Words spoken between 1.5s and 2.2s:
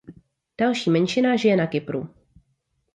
na Kypru.